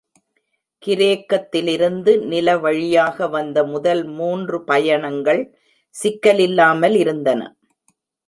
கிரேக்கத்திலிருந்து 0.83 2.11
நிலவழியாக 2.29 3.29
வந்த 3.29 3.63
முதல் 3.63 4.03
மூன்று 4.11 4.63
பயணங்கள் 4.63 5.41
சிக்கலில்லாமல் 5.95 6.95
இருந்தன. 6.95 7.41